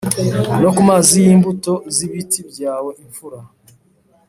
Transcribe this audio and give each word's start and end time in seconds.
no 0.61 0.69
ku 0.75 0.81
mazi 0.89 1.17
y 1.27 1.31
imbuto 1.35 1.73
z 1.95 1.97
ibiti 2.05 2.39
byawe 2.51 2.91
Imfura 3.03 3.39